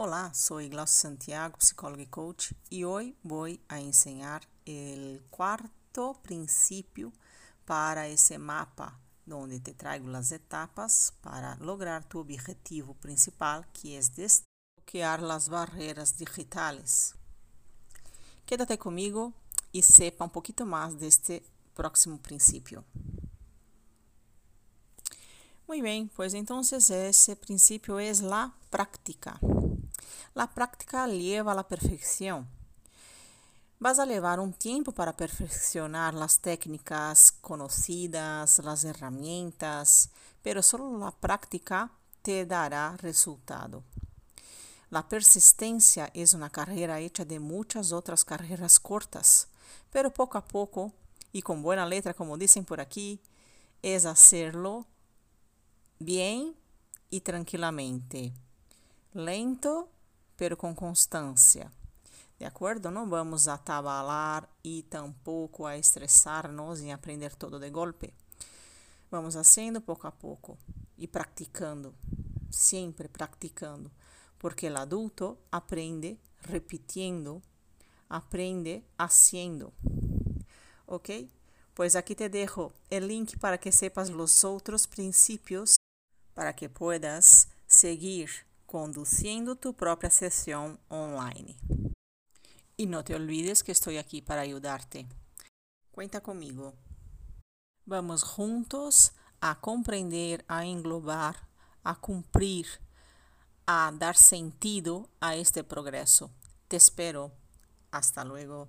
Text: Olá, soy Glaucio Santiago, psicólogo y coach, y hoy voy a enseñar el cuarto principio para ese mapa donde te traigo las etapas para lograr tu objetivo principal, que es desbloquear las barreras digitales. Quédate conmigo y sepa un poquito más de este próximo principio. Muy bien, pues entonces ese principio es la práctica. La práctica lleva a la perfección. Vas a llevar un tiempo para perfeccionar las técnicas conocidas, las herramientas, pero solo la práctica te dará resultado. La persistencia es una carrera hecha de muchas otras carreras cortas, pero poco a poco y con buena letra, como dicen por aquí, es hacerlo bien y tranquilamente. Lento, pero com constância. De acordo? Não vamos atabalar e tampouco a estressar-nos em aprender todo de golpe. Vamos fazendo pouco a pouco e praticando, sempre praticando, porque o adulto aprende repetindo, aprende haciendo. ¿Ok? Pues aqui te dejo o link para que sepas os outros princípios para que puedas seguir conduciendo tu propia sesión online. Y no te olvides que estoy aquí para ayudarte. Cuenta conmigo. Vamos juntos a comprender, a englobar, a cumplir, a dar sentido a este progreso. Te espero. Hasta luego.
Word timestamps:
Olá, 0.00 0.32
soy 0.32 0.68
Glaucio 0.68 0.96
Santiago, 0.96 1.56
psicólogo 1.58 2.00
y 2.00 2.06
coach, 2.06 2.52
y 2.70 2.84
hoy 2.84 3.16
voy 3.24 3.60
a 3.66 3.80
enseñar 3.80 4.42
el 4.64 5.24
cuarto 5.28 6.20
principio 6.22 7.12
para 7.64 8.06
ese 8.06 8.38
mapa 8.38 8.96
donde 9.26 9.58
te 9.58 9.74
traigo 9.74 10.06
las 10.06 10.30
etapas 10.30 11.14
para 11.20 11.56
lograr 11.56 12.04
tu 12.04 12.20
objetivo 12.20 12.94
principal, 12.94 13.66
que 13.72 13.98
es 13.98 14.14
desbloquear 14.14 15.20
las 15.20 15.48
barreras 15.48 16.16
digitales. 16.16 17.16
Quédate 18.46 18.78
conmigo 18.78 19.32
y 19.72 19.82
sepa 19.82 20.26
un 20.26 20.30
poquito 20.30 20.64
más 20.64 20.96
de 21.00 21.08
este 21.08 21.42
próximo 21.74 22.18
principio. 22.18 22.84
Muy 25.68 25.82
bien, 25.82 26.10
pues 26.16 26.32
entonces 26.32 26.88
ese 26.88 27.36
principio 27.36 28.00
es 28.00 28.22
la 28.22 28.54
práctica. 28.70 29.38
La 30.32 30.46
práctica 30.46 31.06
lleva 31.06 31.52
a 31.52 31.54
la 31.54 31.68
perfección. 31.68 32.48
Vas 33.78 33.98
a 33.98 34.06
llevar 34.06 34.40
un 34.40 34.54
tiempo 34.54 34.92
para 34.92 35.14
perfeccionar 35.14 36.14
las 36.14 36.40
técnicas 36.40 37.32
conocidas, 37.32 38.60
las 38.60 38.82
herramientas, 38.84 40.08
pero 40.42 40.62
solo 40.62 40.96
la 40.96 41.10
práctica 41.10 41.92
te 42.22 42.46
dará 42.46 42.96
resultado. 42.96 43.84
La 44.88 45.06
persistencia 45.06 46.10
es 46.14 46.32
una 46.32 46.48
carrera 46.48 46.98
hecha 46.98 47.26
de 47.26 47.40
muchas 47.40 47.92
otras 47.92 48.24
carreras 48.24 48.80
cortas, 48.80 49.48
pero 49.92 50.14
poco 50.14 50.38
a 50.38 50.46
poco 50.46 50.94
y 51.30 51.42
con 51.42 51.62
buena 51.62 51.84
letra, 51.84 52.14
como 52.14 52.38
dicen 52.38 52.64
por 52.64 52.80
aquí, 52.80 53.20
es 53.82 54.06
hacerlo 54.06 54.86
bien 55.98 56.54
y 57.10 57.20
tranquilamente. 57.20 58.32
Lento, 59.12 59.88
pero 60.36 60.56
com 60.56 60.74
constância. 60.74 61.70
De 62.38 62.46
acordo? 62.46 62.90
Não 62.90 63.08
vamos 63.08 63.48
atabalar 63.48 64.48
e 64.62 64.84
tampouco 64.84 65.66
a 65.66 65.76
estressar-nos 65.76 66.80
em 66.80 66.92
aprender 66.92 67.34
todo 67.34 67.58
de 67.58 67.68
golpe. 67.68 68.14
Vamos 69.10 69.34
fazendo 69.34 69.80
pouco 69.80 70.06
a 70.06 70.12
pouco 70.12 70.56
e 70.96 71.08
praticando, 71.08 71.94
sempre 72.50 73.08
praticando, 73.08 73.90
porque 74.38 74.68
o 74.68 74.76
adulto 74.76 75.38
aprende 75.50 76.18
repetindo, 76.42 77.42
aprende 78.08 78.84
haciendo. 78.96 79.72
¿Ok? 80.86 81.28
Pues 81.74 81.96
aqui 81.96 82.14
te 82.14 82.28
dejo 82.28 82.72
o 82.90 82.98
link 82.98 83.38
para 83.38 83.58
que 83.58 83.72
sepas 83.72 84.10
os 84.10 84.44
outros 84.44 84.86
princípios 84.86 85.76
para 86.38 86.54
que 86.54 86.68
puedas 86.68 87.48
seguir 87.66 88.30
conduciendo 88.64 89.56
tu 89.56 89.74
propia 89.74 90.08
sesión 90.08 90.78
online. 90.86 91.56
Y 92.76 92.86
no 92.86 93.02
te 93.02 93.16
olvides 93.16 93.64
que 93.64 93.72
estoy 93.72 93.96
aquí 93.96 94.22
para 94.22 94.42
ayudarte. 94.42 95.08
Cuenta 95.90 96.20
conmigo. 96.20 96.74
Vamos 97.86 98.22
juntos 98.22 99.14
a 99.40 99.60
comprender, 99.60 100.44
a 100.46 100.64
englobar, 100.64 101.48
a 101.82 101.96
cumplir, 101.96 102.68
a 103.66 103.90
dar 103.98 104.16
sentido 104.16 105.10
a 105.18 105.34
este 105.34 105.64
progreso. 105.64 106.30
Te 106.68 106.76
espero. 106.76 107.32
Hasta 107.90 108.24
luego. 108.24 108.68